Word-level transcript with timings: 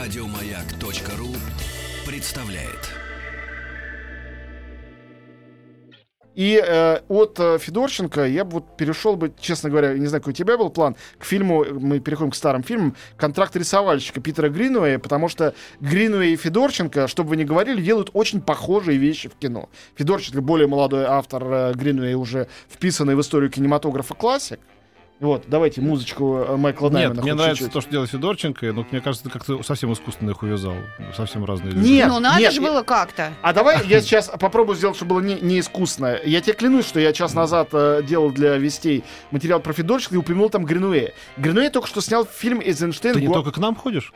Радиомаяк.ру 0.00 1.28
представляет. 2.10 2.88
И 6.34 6.58
э, 6.58 7.00
от 7.08 7.38
э, 7.38 7.58
Федорченко 7.58 8.24
я 8.26 8.46
бы 8.46 8.52
вот 8.52 8.78
перешел 8.78 9.16
бы, 9.16 9.30
честно 9.38 9.68
говоря, 9.68 9.92
не 9.98 10.06
знаю, 10.06 10.22
какой 10.22 10.30
у 10.32 10.36
тебя 10.36 10.56
был 10.56 10.70
план, 10.70 10.96
к 11.18 11.24
фильму, 11.24 11.66
мы 11.78 12.00
переходим 12.00 12.30
к 12.30 12.34
старым 12.34 12.62
фильмам, 12.62 12.96
«Контракт 13.18 13.54
рисовальщика» 13.56 14.22
Питера 14.22 14.48
Гринуэя, 14.48 14.98
потому 14.98 15.28
что 15.28 15.54
Гринуэй 15.80 16.32
и 16.32 16.36
Федорченко, 16.36 17.06
чтобы 17.06 17.30
вы 17.30 17.36
не 17.36 17.44
говорили, 17.44 17.82
делают 17.82 18.08
очень 18.14 18.40
похожие 18.40 18.96
вещи 18.96 19.28
в 19.28 19.34
кино. 19.34 19.68
Федорченко 19.96 20.40
более 20.40 20.66
молодой 20.66 21.04
автор, 21.04 21.44
э, 21.44 21.72
Гринуэй 21.74 22.14
уже 22.14 22.48
вписанный 22.70 23.16
в 23.16 23.20
историю 23.20 23.50
кинематографа 23.50 24.14
классик. 24.14 24.60
Вот, 25.20 25.44
давайте 25.48 25.82
музычку 25.82 26.36
э, 26.38 26.56
Майкла 26.56 26.86
Нет, 26.86 26.94
Наймана. 26.94 27.22
мне 27.22 27.34
нравится 27.34 27.58
чуть-чуть. 27.64 27.72
то, 27.74 27.80
что 27.82 27.90
делает 27.90 28.10
Федорченко, 28.10 28.72
но 28.72 28.86
мне 28.90 29.02
кажется, 29.02 29.24
ты 29.24 29.30
как-то 29.30 29.62
совсем 29.62 29.92
искусственно 29.92 30.30
их 30.30 30.42
увязал. 30.42 30.74
Совсем 31.14 31.44
разные 31.44 31.72
люди. 31.72 31.86
Нет, 31.86 32.08
ну 32.08 32.20
надо 32.20 32.40
нет, 32.40 32.54
же 32.54 32.62
было 32.62 32.82
как-то. 32.82 33.34
А 33.42 33.52
давай 33.52 33.86
я 33.86 34.00
сейчас 34.00 34.28
попробую 34.28 34.76
сделать, 34.76 34.96
чтобы 34.96 35.16
было 35.16 35.20
не, 35.20 35.34
не 35.34 35.60
искусно. 35.60 36.18
Я 36.24 36.40
тебе 36.40 36.54
клянусь, 36.54 36.86
что 36.88 37.00
я 37.00 37.12
час 37.12 37.34
назад 37.34 37.68
э, 37.72 38.02
делал 38.02 38.30
для 38.30 38.56
вестей 38.56 39.04
материал 39.30 39.60
про 39.60 39.74
Федорченко 39.74 40.14
и 40.14 40.18
упомянул 40.18 40.48
там 40.48 40.64
Гринуэя. 40.64 41.12
Гринуэй 41.36 41.68
только 41.68 41.86
что 41.86 42.00
снял 42.00 42.24
фильм 42.24 42.60
«Эйзенштейн». 42.62 43.12
Ты 43.14 43.20
не 43.20 43.26
Гуа- 43.26 43.34
только 43.34 43.52
к 43.52 43.58
нам 43.58 43.76
ходишь? 43.76 44.14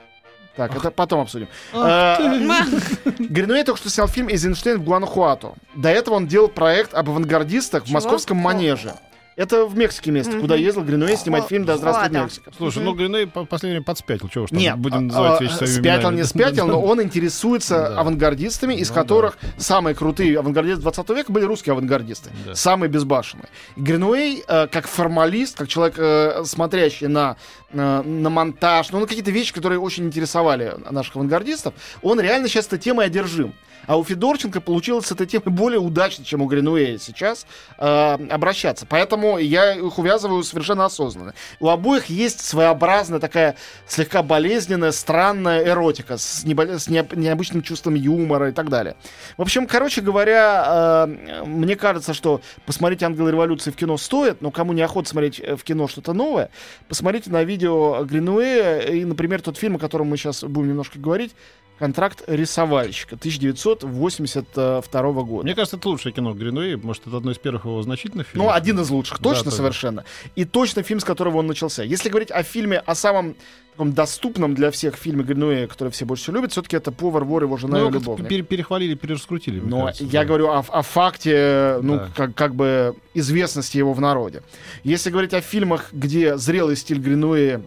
Так, 0.57 0.75
это 0.75 0.91
потом 0.91 1.21
обсудим. 1.21 1.49
Ах 1.75 2.19
Э, 2.21 3.11
Гринуэй 3.19 3.65
только 3.65 3.79
что 3.79 3.91
снял 3.91 4.09
фильм 4.09 4.29
«Эйзенштейн 4.29 4.79
в 4.79 4.85
Гуанахуато». 4.85 5.53
До 5.75 5.91
этого 5.91 6.15
он 6.15 6.27
делал 6.29 6.49
проект 6.49 6.95
об 6.95 7.11
авангардистах 7.11 7.85
в 7.85 7.91
московском 7.91 8.39
манеже. 8.39 8.95
Это 9.37 9.67
в 9.67 9.77
Мексике 9.77 10.11
место, 10.13 10.39
куда 10.39 10.55
ездил 10.55 10.85
Гринуэй 10.85 11.17
снимать 11.17 11.47
фильм 11.47 11.65
«Да 11.65 11.77
здравствует 11.77 12.13
Ладно. 12.13 12.25
Мексика». 12.25 12.53
Слушай, 12.57 12.85
ну 12.85 12.95
Гриней 12.95 13.27
по 13.27 13.45
последнее 13.45 13.79
время 13.79 13.85
подспятил. 13.85 14.29
Чего 14.29 14.45
уж 14.45 14.51
там 14.51 14.59
Нет, 14.59 14.79
будем 14.79 14.99
а, 14.99 15.01
называть 15.01 15.41
а, 15.41 15.45
вещи 15.45 15.55
своими 15.55 15.73
спятил, 15.73 16.01
именами. 16.03 16.17
не 16.17 16.25
спятил, 16.25 16.67
но 16.67 16.81
он 16.85 17.03
интересуется 17.03 17.99
авангардистами, 17.99 18.75
из 18.75 18.91
Ну 18.91 18.95
которых 18.95 19.39
самые 19.57 19.95
крутые 19.95 20.39
авангардисты 20.39 20.83
20 20.83 21.09
века 21.11 21.33
были 21.33 21.45
русские 21.45 21.73
авангардисты, 21.73 22.31
самые 22.53 22.89
безбашенные. 22.89 23.49
Гринуэй, 23.77 24.45
э, 24.47 24.67
как 24.69 24.87
формалист, 24.87 25.59
как 25.59 25.69
человек, 25.69 25.97
э, 25.99 26.45
смотрящий 26.45 27.09
на, 27.09 27.37
на, 27.75 28.03
на 28.03 28.31
монтаж, 28.31 28.91
ну, 28.91 29.01
на 29.01 29.07
какие-то 29.07 29.31
вещи, 29.31 29.53
которые 29.53 29.79
очень 29.79 30.07
интересовали 30.07 30.75
наших 30.91 31.17
авангардистов, 31.17 31.75
он 32.03 32.21
реально 32.21 32.49
сейчас 32.49 32.67
этой 32.67 32.79
темой 32.79 33.07
одержим. 33.07 33.55
А 33.87 33.97
у 33.97 34.05
Федорченко 34.05 34.61
получилось 34.61 35.07
с 35.07 35.13
этой 35.13 35.27
темой 35.27 35.45
более 35.55 35.81
удачно, 35.81 36.25
чем 36.25 36.43
у 36.43 36.47
Гринуэя 36.47 36.99
сейчас 36.99 37.47
э, 37.79 38.19
обращаться. 38.31 38.87
Поэтому 38.89 39.39
я 39.39 39.75
их 39.75 39.99
увязываю 39.99 40.43
совершенно 40.43 40.85
осознанно. 40.87 41.35
У 41.61 41.69
обоих 41.69 42.07
есть 42.07 42.41
своеобразная 42.45 43.21
такая 43.21 43.57
слегка 43.87 44.23
болезненная, 44.23 44.93
странная 44.93 45.65
эротика 45.65 46.17
с, 46.17 46.45
небо- 46.45 46.79
с 46.79 46.89
необ- 46.89 47.17
необычным 47.17 47.63
чувством 47.63 47.95
юмора 47.95 48.51
и 48.51 48.53
так 48.53 48.69
далее. 48.69 48.97
В 49.37 49.43
общем, 49.43 49.67
короче 49.67 50.01
говоря, 50.01 51.07
э, 51.07 51.45
мне 51.45 51.77
кажется, 51.77 52.15
что 52.15 52.41
посмотреть 52.67 53.03
«Ангелы 53.03 53.31
революции» 53.31 53.71
в 53.71 53.77
кино 53.77 53.97
стоит, 53.97 54.41
но 54.41 54.51
кому 54.51 54.73
не 54.73 54.83
охота 54.83 55.09
смотреть 55.09 55.41
э, 55.41 55.57
в 55.57 55.65
кино 55.65 55.89
что-то 55.89 56.13
новое, 56.13 56.51
посмотрите 56.89 57.31
на 57.31 57.45
видео 57.45 57.64
Гринуэя 57.69 58.81
и, 58.81 59.05
например, 59.05 59.43
тот 59.43 59.57
фильм, 59.57 59.77
о 59.77 59.79
котором 59.79 60.09
мы 60.09 60.17
сейчас 60.17 60.45
будем 60.45 60.69
немножко 60.69 60.99
говорить, 60.99 61.35
«Контракт 61.79 62.23
рисовальщика» 62.29 63.17
1982 63.17 65.13
года. 65.25 65.45
Мне 65.45 65.55
кажется, 65.55 65.77
это 65.77 65.89
лучшее 65.89 66.13
кино 66.13 66.33
Гринуэй. 66.33 66.77
Может, 66.77 67.07
это 67.07 67.17
одно 67.17 67.31
из 67.33 67.39
первых 67.39 67.65
его 67.65 67.83
значительных 67.83 68.27
фильмов. 68.29 68.49
Ну, 68.49 68.53
один 68.55 68.79
из 68.81 68.91
лучших, 68.91 69.19
Да, 69.19 69.31
точно, 69.31 69.45
тоже. 69.45 69.57
совершенно. 69.57 70.05
И 70.37 70.45
точно 70.45 70.83
фильм, 70.83 71.01
с 71.01 71.05
которого 71.05 71.39
он 71.39 71.47
начался. 71.47 71.83
Если 71.83 72.09
говорить 72.09 72.31
о 72.31 72.43
фильме, 72.43 72.79
о 72.79 72.95
самом 72.95 73.35
таком 73.73 73.93
доступном 73.93 74.55
для 74.55 74.71
всех 74.71 74.95
фильме 74.95 75.25
Гринуэя, 75.25 75.67
который 75.67 75.89
все 75.89 76.05
больше 76.05 76.23
всего 76.25 76.37
любят, 76.37 76.53
все-таки 76.53 76.77
это 76.77 76.93
«Повар, 76.93 77.25
вор, 77.25 77.43
его 77.43 77.57
жена 77.57 77.79
Ну, 77.81 77.89
и 77.89 77.93
любовник». 77.93 78.29
пере- 78.29 78.45
перехвалили, 78.45 78.95
перераскрутили. 78.95 79.59
Но 79.59 79.87
кажется, 79.87 80.05
я 80.05 80.21
да. 80.21 80.27
говорю 80.27 80.49
о, 80.51 80.59
о 80.61 80.83
факте, 80.83 81.79
ну, 81.83 81.97
Да. 81.97 82.09
как, 82.15 82.35
как 82.37 82.55
бы 82.55 82.95
известности 83.15 83.77
его 83.79 83.93
в 83.93 84.01
народе. 84.01 84.43
Если 84.85 85.11
говорить 85.11 85.35
о 85.35 85.41
фильмах, 85.41 85.89
где 85.93 86.37
зрелый 86.37 86.77
стиль 86.77 87.01
Гринуэя 87.01 87.63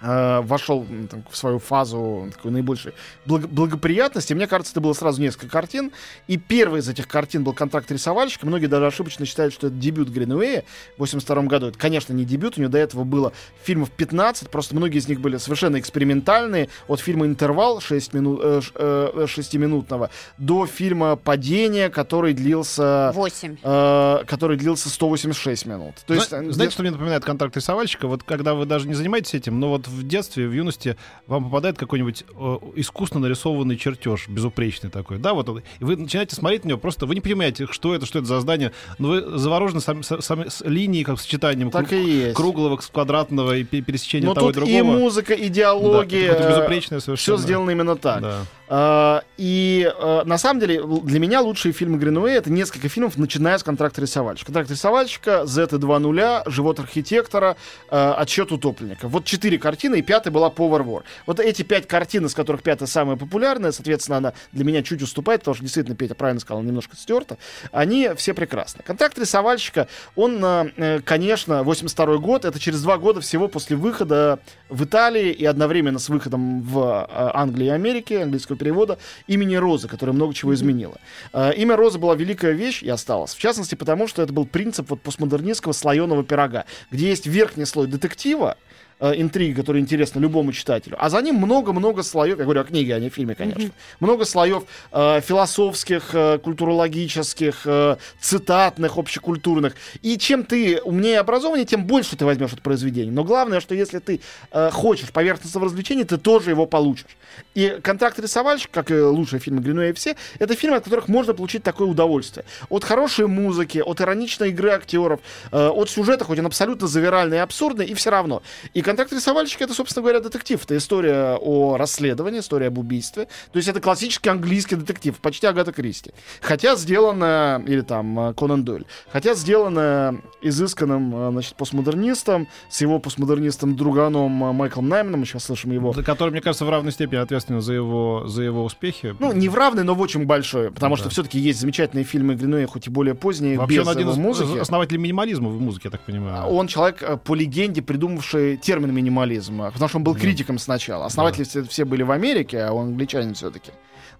э, 0.00 0.40
вошел 0.42 0.82
м, 0.88 1.08
там, 1.08 1.24
в 1.30 1.36
свою 1.36 1.58
фазу 1.58 2.30
такой 2.32 2.50
наибольшей 2.50 2.92
благо- 3.24 3.48
благоприятности, 3.48 4.32
мне 4.34 4.46
кажется, 4.46 4.72
это 4.72 4.80
было 4.80 4.92
сразу 4.92 5.20
несколько 5.20 5.48
картин. 5.48 5.92
И 6.26 6.36
первый 6.36 6.80
из 6.80 6.88
этих 6.88 7.08
картин 7.08 7.44
был 7.44 7.52
«Контракт 7.52 7.90
рисовальщика». 7.90 8.46
Многие 8.46 8.66
даже 8.66 8.86
ошибочно 8.86 9.24
считают, 9.26 9.52
что 9.54 9.68
это 9.68 9.76
дебют 9.76 10.08
Гринуэя 10.08 10.64
в 10.96 11.00
82 11.00 11.42
году. 11.44 11.66
Это, 11.68 11.78
конечно, 11.78 12.12
не 12.12 12.24
дебют, 12.24 12.58
у 12.58 12.60
него 12.60 12.70
до 12.70 12.78
этого 12.78 13.04
было 13.04 13.32
фильмов 13.62 13.90
15, 13.90 14.50
просто 14.50 14.74
многие 14.76 14.98
из 14.98 15.08
них 15.08 15.20
были 15.20 15.36
совершенно 15.38 15.78
экспериментальные. 15.78 16.68
От 16.88 17.00
фильма 17.00 17.26
«Интервал» 17.26 17.80
6 17.80 18.12
минут, 18.14 18.40
э, 18.42 18.60
э, 18.74 19.26
6-минутного 19.28 20.10
до 20.38 20.66
фильма 20.66 21.16
«Падение», 21.16 21.88
который 21.90 22.34
длился... 22.34 23.12
Восемь. 23.14 23.56
э, 23.62 24.18
который 24.26 24.56
длился 24.56 24.88
186 24.88 25.66
минут. 25.66 25.94
То 26.06 26.14
есть, 26.14 26.28
Зна- 26.28 26.42
э, 26.42 26.50
Знаете, 26.52 26.72
что 26.72 26.82
мне 26.82 26.90
напоминает 26.90 27.24
контракт 27.24 27.56
рисовальщика? 27.56 28.06
Вот 28.06 28.22
когда 28.22 28.54
вы 28.54 28.66
даже 28.66 28.86
не 28.88 28.94
занимаетесь 28.94 29.34
этим, 29.34 29.58
но 29.60 29.70
вот 29.70 29.86
в 29.88 29.95
детстве, 30.02 30.46
в 30.48 30.52
юности 30.52 30.96
вам 31.26 31.44
попадает 31.44 31.78
какой-нибудь 31.78 32.24
э, 32.28 32.56
искусно 32.76 33.20
нарисованный 33.20 33.76
чертеж, 33.76 34.28
безупречный 34.28 34.90
такой, 34.90 35.18
да, 35.18 35.34
вот, 35.34 35.48
он, 35.48 35.58
и 35.58 35.84
вы 35.84 35.96
начинаете 35.96 36.36
смотреть 36.36 36.64
на 36.64 36.68
него, 36.70 36.78
просто 36.78 37.06
вы 37.06 37.14
не 37.14 37.20
понимаете, 37.20 37.66
что 37.70 37.94
это, 37.94 38.06
что 38.06 38.18
это 38.18 38.26
за 38.28 38.40
здание, 38.40 38.72
но 38.98 39.08
вы 39.08 39.38
заворожены 39.38 39.80
сам- 39.80 40.00
са- 40.00 40.20
сами- 40.20 40.48
с 40.48 40.62
линией, 40.64 41.04
как 41.04 41.20
сочетанием 41.20 41.70
так 41.70 41.88
круг- 41.88 42.00
и 42.00 42.10
есть. 42.10 42.34
круглого 42.36 42.76
квадратного 42.76 43.56
и 43.56 43.64
пе- 43.64 43.80
пересечения 43.82 44.26
Но 44.26 44.34
того 44.34 44.50
и 44.50 44.52
тут 44.52 44.64
другого. 44.64 44.78
и 44.78 44.82
музыка, 44.98 45.34
и 45.34 45.48
Да, 45.48 45.54
диалоги, 45.54 46.26
какое-то 46.28 47.12
э, 47.12 47.16
все 47.16 47.36
сделано 47.36 47.70
именно 47.70 47.96
так. 47.96 48.20
Да. 48.22 48.40
А, 48.68 49.22
и 49.36 49.88
э, 49.96 50.22
на 50.24 50.38
самом 50.38 50.60
деле 50.60 50.82
для 51.04 51.20
меня 51.20 51.40
лучшие 51.40 51.72
фильмы 51.72 51.98
Гринуэя 51.98 52.38
это 52.38 52.50
несколько 52.50 52.88
фильмов, 52.88 53.16
начиная 53.16 53.58
с 53.58 53.62
контракта 53.62 54.00
рисовальщика. 54.00 54.46
Контракт 54.46 54.70
рисовальщика, 54.70 55.46
Z 55.46 55.64
2.0, 55.64 56.50
Живот 56.50 56.80
архитектора, 56.80 57.56
э, 57.90 58.14
Отсчет 58.16 58.50
утопленника. 58.50 59.06
Вот 59.08 59.24
четыре 59.24 59.58
картины, 59.58 60.00
и 60.00 60.02
пятая 60.02 60.32
была 60.32 60.50
Повар 60.50 60.82
вор. 60.82 61.04
Вот 61.26 61.38
эти 61.38 61.62
пять 61.62 61.86
картин, 61.86 62.26
из 62.26 62.34
которых 62.34 62.62
пятая 62.62 62.88
самая 62.88 63.16
популярная, 63.16 63.70
соответственно, 63.70 64.18
она 64.18 64.32
для 64.52 64.64
меня 64.64 64.82
чуть 64.82 65.02
уступает, 65.02 65.42
потому 65.42 65.54
что 65.54 65.62
действительно 65.62 65.96
Петя 65.96 66.14
правильно 66.14 66.40
сказал, 66.40 66.62
немножко 66.62 66.96
стерта. 66.96 67.38
Они 67.70 68.10
все 68.16 68.34
прекрасны. 68.34 68.82
Контракт 68.82 69.16
рисовальщика, 69.18 69.86
он, 70.16 70.44
э, 70.44 71.00
конечно, 71.04 71.62
82 71.62 72.18
год, 72.18 72.44
это 72.44 72.58
через 72.58 72.82
два 72.82 72.98
года 72.98 73.20
всего 73.20 73.46
после 73.46 73.76
выхода 73.76 74.40
в 74.68 74.84
Италии 74.84 75.30
и 75.30 75.44
одновременно 75.44 76.00
с 76.00 76.08
выходом 76.08 76.62
в 76.62 77.08
Англии 77.12 77.66
и 77.66 77.70
Америке, 77.70 78.22
английского 78.22 78.55
перевода, 78.56 78.98
имени 79.26 79.56
Розы, 79.56 79.88
которое 79.88 80.12
много 80.12 80.34
чего 80.34 80.54
изменило. 80.54 80.96
Э, 81.32 81.52
Имя 81.56 81.76
Розы 81.76 81.98
была 81.98 82.14
великая 82.14 82.52
вещь 82.52 82.82
и 82.82 82.88
осталась. 82.88 83.34
В 83.34 83.38
частности, 83.38 83.74
потому 83.74 84.08
что 84.08 84.22
это 84.22 84.32
был 84.32 84.46
принцип 84.46 84.90
вот 84.90 85.00
постмодернистского 85.00 85.72
слоеного 85.72 86.24
пирога, 86.24 86.64
где 86.90 87.08
есть 87.08 87.26
верхний 87.26 87.64
слой 87.64 87.86
детектива, 87.86 88.56
э, 89.00 89.12
интриги, 89.16 89.54
которые 89.54 89.82
интересны 89.82 90.20
любому 90.20 90.52
читателю. 90.52 90.96
А 90.98 91.10
за 91.10 91.20
ним 91.22 91.36
много-много 91.36 92.02
слоев, 92.02 92.38
я 92.38 92.44
говорю 92.44 92.60
о 92.60 92.64
книге, 92.64 92.94
а 92.94 93.00
не 93.00 93.08
о 93.08 93.10
фильме, 93.10 93.34
конечно. 93.34 93.70
Много 94.00 94.24
слоев 94.24 94.64
э, 94.92 95.20
философских, 95.20 96.14
э, 96.14 96.38
культурологических, 96.38 97.62
э, 97.64 97.96
цитатных, 98.20 98.98
общекультурных. 98.98 99.74
И 100.02 100.18
чем 100.18 100.44
ты 100.44 100.80
умнее 100.82 101.14
и 101.14 101.16
образованнее, 101.16 101.66
тем 101.66 101.84
больше 101.84 102.16
ты 102.16 102.24
возьмешь 102.24 102.52
от 102.52 102.62
произведения. 102.62 103.10
Но 103.10 103.24
главное, 103.24 103.60
что 103.60 103.74
если 103.74 103.98
ты 103.98 104.20
э, 104.50 104.70
хочешь 104.70 105.10
поверхностного 105.10 105.66
развлечения, 105.66 106.04
ты 106.04 106.16
тоже 106.16 106.50
его 106.50 106.66
получишь. 106.66 107.16
И 107.54 107.78
«Контракт 107.82 108.18
рисовальщик», 108.18 108.70
как 108.70 108.90
и 108.90 108.94
лучшие 108.94 109.40
фильмы 109.40 109.60
Гринуэя 109.60 109.92
все, 109.94 110.16
это 110.38 110.54
фильмы, 110.54 110.76
от 110.76 110.84
которых 110.84 111.08
можно 111.08 111.34
получить 111.34 111.62
такое 111.62 111.88
удовольствие. 111.88 112.44
От 112.68 112.84
хорошей 112.84 113.26
музыки, 113.26 113.78
от 113.78 114.00
ироничной 114.00 114.50
игры 114.50 114.70
актеров, 114.70 115.20
э, 115.52 115.68
от 115.68 115.90
сюжета, 115.90 116.24
хоть 116.24 116.38
он 116.38 116.46
абсолютно 116.46 116.86
завиральный 116.86 117.38
и 117.38 117.40
абсурдный, 117.40 117.86
и 117.86 117.94
все 117.94 118.10
равно. 118.10 118.42
И 118.74 118.82
«Контракт 118.86 119.12
рисовальщика»— 119.12 119.64
это, 119.64 119.74
собственно 119.74 120.02
говоря, 120.04 120.20
детектив. 120.20 120.62
Это 120.62 120.76
история 120.76 121.36
о 121.40 121.76
расследовании, 121.76 122.38
история 122.38 122.68
об 122.68 122.78
убийстве. 122.78 123.24
То 123.50 123.56
есть 123.56 123.68
это 123.68 123.80
классический 123.80 124.28
английский 124.30 124.76
детектив, 124.76 125.16
почти 125.18 125.48
Агата 125.48 125.72
Кристи. 125.72 126.12
Хотя 126.40 126.76
сделано, 126.76 127.60
или 127.66 127.80
там 127.80 128.16
э, 128.28 128.34
Конан 128.34 128.62
Дойль, 128.64 128.84
хотя 129.12 129.34
сделано 129.34 130.20
изысканным, 130.40 131.16
э, 131.16 131.30
значит, 131.32 131.56
постмодернистом, 131.56 132.46
с 132.70 132.80
его 132.80 133.00
постмодернистом 133.00 133.74
друганом 133.74 134.44
э, 134.44 134.52
Майклом 134.52 134.88
Найманом, 134.88 135.18
мы 135.18 135.26
сейчас 135.26 135.42
слышим 135.46 135.72
его 135.72 135.92
За 135.92 136.04
который, 136.04 136.30
мне 136.30 136.40
кажется, 136.40 136.64
в 136.64 136.70
равной 136.70 136.92
степени 136.92 137.18
ответственен 137.18 137.62
за 137.62 137.72
его, 137.72 138.28
за 138.28 138.44
его 138.44 138.62
успехи. 138.62 139.16
ну, 139.18 139.32
не 139.32 139.48
в 139.48 139.56
равной, 139.56 139.82
но 139.82 139.96
в 139.96 140.00
очень 140.00 140.26
большой. 140.26 140.70
Потому 140.70 140.94
Да. 140.94 141.00
что 141.00 141.10
все-таки 141.10 141.40
есть 141.40 141.58
замечательные 141.58 142.04
фильмы 142.04 142.36
Гринуэя, 142.36 142.68
хоть 142.68 142.86
и 142.86 142.90
более 142.90 143.16
поздние, 143.16 143.58
Вообще 143.58 143.78
без 143.80 143.86
он 143.88 143.92
один 143.92 144.10
из 144.10 144.16
музыки. 144.16 144.58
основателей 144.58 144.98
минимализма 145.00 145.48
в 145.48 145.60
музыке, 145.60 145.88
я 145.88 145.90
так 145.90 146.02
понимаю. 146.02 146.44
Он 146.46 146.68
человек, 146.68 147.02
по 147.24 147.34
легенде, 147.34 147.82
придумавший 147.82 148.56
термин 148.58 148.75
термин 148.76 148.94
минимализм, 148.94 149.62
потому 149.72 149.88
что 149.88 149.98
он 149.98 150.04
был 150.04 150.14
критиком 150.14 150.58
сначала. 150.58 151.06
Основатели 151.06 151.44
все, 151.44 151.62
все 151.64 151.84
были 151.84 152.02
в 152.02 152.10
Америке, 152.10 152.62
а 152.62 152.72
он 152.72 152.88
англичанин 152.88 153.34
все-таки. 153.34 153.70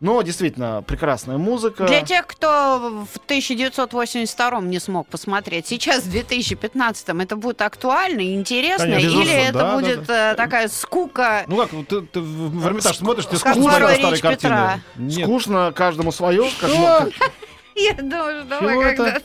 Но 0.01 0.21
действительно 0.23 0.83
прекрасная 0.87 1.39
музыка. 1.39 1.87
Для 1.87 2.03
тех, 2.03 2.27
кто 2.27 3.07
в 3.11 3.17
1982 3.17 4.61
не 4.61 4.79
смог 4.79 5.09
посмотреть, 5.09 5.67
сейчас 5.67 6.05
в 6.05 6.11
2015 6.11 7.09
это 7.09 7.37
будет 7.37 7.63
актуально 7.63 8.21
и 8.21 8.35
интересно, 8.35 8.85
Конечно, 8.85 9.07
или 9.07 9.15
безусловно, 9.15 9.41
это 9.41 9.53
да, 9.53 9.71
да, 9.71 9.77
будет 9.77 10.07
да. 10.07 10.33
э, 10.33 10.35
такая 10.35 10.69
скука? 10.69 11.45
Ну 11.47 11.57
как, 11.57 11.71
ты, 11.89 12.03
ты 12.03 12.21
в 12.21 12.67
Эрмитаж 12.67 12.97
смотришь, 12.97 13.27
ты 13.27 13.37
скучно 13.39 13.63
Марва 13.63 13.89
на 13.89 13.95
старой 13.95 14.11
Ильич 14.11 14.21
картине. 14.21 14.37
Петра. 14.37 14.81
Нет. 14.97 15.25
Скучно 15.27 15.73
каждому 15.75 16.13
свое. 16.13 16.45
как 16.61 16.71
Я 17.75 17.93
думаю, 17.95 18.47
что 18.47 18.61
давай 18.61 18.93
это? 18.93 19.23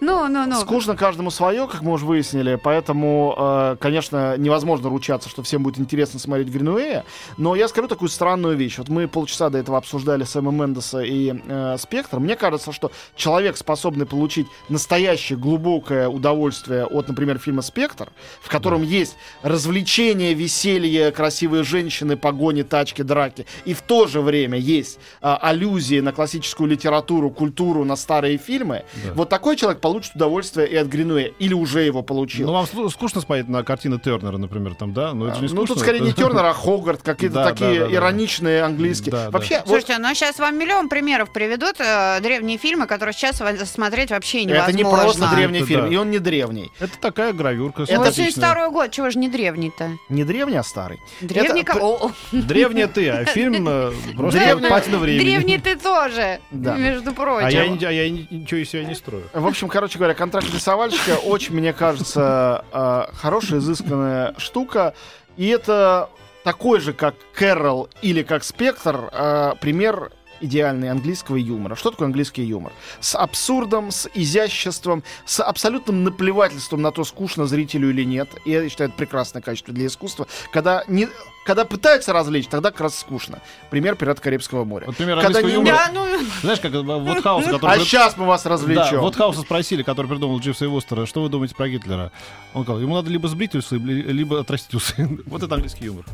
Ну, 0.00 0.28
ну, 0.28 0.46
ну. 0.46 0.60
Скучно 0.60 0.96
каждому 0.96 1.30
свое, 1.30 1.66
как 1.66 1.82
мы 1.82 1.92
уже 1.92 2.04
выяснили, 2.04 2.56
поэтому, 2.56 3.34
э, 3.36 3.76
конечно, 3.80 4.36
невозможно 4.36 4.88
ручаться, 4.88 5.28
что 5.28 5.42
всем 5.42 5.62
будет 5.62 5.78
интересно 5.78 6.18
смотреть 6.20 6.48
Гринуэя, 6.48 7.04
но 7.36 7.54
я 7.54 7.68
скажу 7.68 7.88
такую 7.88 8.08
странную 8.08 8.56
вещь. 8.56 8.78
Вот 8.78 8.88
мы 8.88 9.08
полчаса 9.08 9.50
до 9.50 9.58
этого 9.58 9.78
обсуждали 9.78 10.24
Сэма 10.24 10.52
Мендеса 10.52 11.00
и 11.00 11.34
э, 11.46 11.76
Спектр. 11.78 12.18
Мне 12.20 12.36
кажется, 12.36 12.72
что 12.72 12.90
человек, 13.16 13.56
способный 13.56 14.06
получить 14.06 14.46
настоящее 14.68 15.38
глубокое 15.38 16.08
удовольствие 16.08 16.84
от, 16.84 17.08
например, 17.08 17.38
фильма 17.38 17.62
«Спектр», 17.62 18.10
в 18.40 18.48
котором 18.48 18.82
есть 18.82 19.16
развлечение, 19.42 20.34
веселье, 20.34 21.10
красивые 21.10 21.64
женщины, 21.64 22.16
погони, 22.16 22.62
тачки, 22.62 23.02
драки, 23.02 23.46
и 23.64 23.72
в 23.74 23.80
то 23.82 24.06
же 24.06 24.20
время 24.20 24.58
есть 24.58 24.98
а, 25.20 25.36
аллюзии 25.36 26.00
на 26.00 26.12
классическую 26.12 26.68
литературу, 26.68 27.30
культуру, 27.30 27.84
на 27.84 27.96
старые 27.96 28.36
фильмы, 28.36 28.84
Да. 29.04 29.12
вот 29.14 29.28
такой 29.28 29.56
человек 29.56 29.63
получит 29.72 30.14
удовольствие 30.14 30.68
и 30.68 30.76
от 30.76 30.86
Гринуэя, 30.88 31.32
или 31.38 31.54
уже 31.54 31.82
его 31.82 32.02
получил. 32.02 32.46
Ну, 32.46 32.52
вам 32.52 32.90
скучно 32.90 33.20
смотреть 33.20 33.48
на 33.48 33.62
картины 33.64 33.98
Тернера, 33.98 34.36
например, 34.36 34.74
там, 34.74 34.92
да? 34.92 35.12
Ну, 35.12 35.26
это 35.26 35.36
же 35.36 35.42
не 35.42 35.48
Ну, 35.48 35.56
скучно. 35.56 35.74
тут 35.74 35.82
скорее 35.82 36.00
не 36.00 36.12
Тернер, 36.14 36.44
а 36.44 36.52
Хогарт, 36.52 37.02
какие-то 37.02 37.34
Да, 37.36 37.44
такие 37.50 37.74
да, 37.80 37.84
да, 37.86 37.86
да. 37.90 37.94
ироничные 37.94 38.62
английские. 38.62 39.12
Да, 39.12 39.24
да. 39.26 39.30
Вообще, 39.30 39.58
вот 39.58 39.68
Слушайте, 39.68 39.98
ну 39.98 40.14
сейчас 40.14 40.38
вам 40.38 40.58
миллион 40.58 40.88
примеров 40.88 41.32
приведут 41.32 41.76
э, 41.80 42.20
древние 42.20 42.58
фильмы, 42.58 42.86
которые 42.86 43.12
сейчас 43.12 43.42
смотреть 43.70 44.10
вообще 44.10 44.44
невозможно. 44.44 44.70
это 44.70 44.76
не 44.76 44.84
просто 44.84 45.30
древний 45.34 45.58
Это 45.58 45.66
фильм, 45.68 45.82
да. 45.82 45.88
и 45.88 45.96
он 45.96 46.10
не 46.10 46.18
древний. 46.18 46.70
Это 46.80 46.98
такая 47.00 47.32
гравюрка. 47.32 47.82
Это- 47.82 47.92
симпатичная. 47.92 48.24
82 48.54 48.70
год, 48.70 48.90
чего 48.90 49.10
же 49.10 49.18
не 49.18 49.28
древний-то? 49.28 49.90
Не 50.08 50.24
древний, 50.24 50.56
а 50.56 50.62
старый. 50.62 50.98
Древний 51.20 51.62
Это- 51.62 51.78
О, 51.80 52.06
о, 52.06 52.12
Древняя 52.32 52.86
ты, 52.88 53.08
а 53.08 53.24
фильм 53.26 53.66
э, 53.68 53.92
просто 54.16 54.40
Древняя- 54.40 54.70
патина 54.70 54.98
времени. 54.98 55.24
Древний 55.24 55.58
ты 55.58 55.76
тоже, 55.76 56.40
Да. 56.50 56.76
между 56.76 57.12
прочим. 57.12 57.46
А 57.46 57.50
я, 57.50 57.62
а 57.62 58.08
ничего 58.08 58.60
из 58.60 58.70
себя 58.70 58.84
не 58.84 58.94
строю. 58.94 59.24
В 59.44 59.46
общем, 59.46 59.68
короче 59.68 59.98
говоря, 59.98 60.14
контракт 60.14 60.46
рисовальщика 60.54 61.18
очень, 61.18 61.54
мне 61.54 61.74
кажется, 61.74 62.64
э, 62.72 63.04
хорошая, 63.12 63.58
изысканная 63.58 64.34
штука. 64.38 64.94
И 65.36 65.48
это 65.48 66.08
такой 66.44 66.80
же, 66.80 66.94
как 66.94 67.14
Кэрол 67.34 67.90
или 68.00 68.22
как 68.22 68.42
Спектр, 68.42 69.10
э, 69.12 69.52
пример 69.60 70.12
идеальный 70.40 70.90
английского 70.90 71.36
юмора. 71.36 71.74
Что 71.74 71.90
такое 71.90 72.06
английский 72.06 72.42
юмор? 72.44 72.72
С 73.00 73.16
абсурдом, 73.16 73.90
с 73.90 74.08
изяществом, 74.14 75.02
с 75.24 75.42
абсолютным 75.42 76.04
наплевательством 76.04 76.82
на 76.82 76.90
то, 76.92 77.04
скучно 77.04 77.46
зрителю 77.46 77.90
или 77.90 78.04
нет. 78.04 78.28
И 78.44 78.50
я 78.50 78.68
считаю, 78.68 78.88
это 78.90 78.98
прекрасное 78.98 79.42
качество 79.42 79.72
для 79.74 79.86
искусства. 79.86 80.26
Когда, 80.52 80.84
не, 80.88 81.08
когда 81.44 81.64
пытаются 81.64 82.12
развлечь, 82.12 82.46
тогда 82.46 82.70
как 82.70 82.80
раз 82.82 82.98
скучно. 82.98 83.40
Пример 83.70 83.96
«Пират 83.96 84.20
Карибского 84.20 84.64
моря». 84.64 84.86
Вот 84.86 84.96
пример 84.96 85.20
Когда 85.20 85.38
английского 85.38 85.48
не- 85.62 85.68
юмора. 85.70 85.84
Да, 85.86 85.90
ну, 85.92 86.26
Знаешь, 86.42 86.60
как 86.60 86.72
вот 86.72 87.16
А 87.24 87.42
который... 87.42 87.80
сейчас 87.84 88.16
мы 88.16 88.26
вас 88.26 88.46
развлечем. 88.46 89.00
вот 89.00 89.16
Хауса 89.16 89.40
спросили, 89.42 89.82
который 89.82 90.06
придумал 90.06 90.38
Дживса 90.40 90.64
и 90.64 90.68
Вустера, 90.68 91.06
что 91.06 91.22
вы 91.22 91.28
думаете 91.28 91.54
про 91.54 91.68
Гитлера? 91.68 92.12
Он 92.54 92.62
сказал, 92.64 92.80
ему 92.80 92.94
надо 92.94 93.10
либо 93.10 93.28
сбрить 93.28 93.54
усы, 93.54 93.76
ли- 93.76 94.02
либо 94.02 94.40
отрастить 94.40 94.74
усы. 94.74 95.08
Вот 95.26 95.42
это 95.42 95.54
английский 95.54 95.86
юмор. 95.86 96.04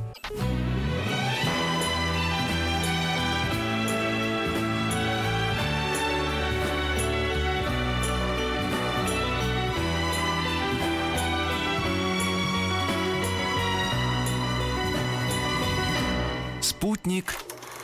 Спутник 17.00 17.34